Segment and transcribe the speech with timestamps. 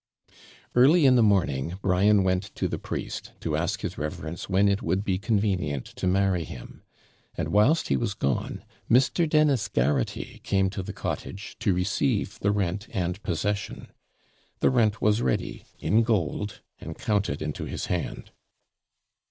[0.73, 4.81] Early in the morning Brian went to the priest, to ask his reverence when it
[4.81, 6.81] would be convenient to marry him;
[7.35, 9.29] and, whilst he was gone, Mr.
[9.29, 13.89] Dennis Garraghty came to the cottage, to receive the rent and possession.
[14.59, 18.31] The rent was ready, in gold, and counted into his hand.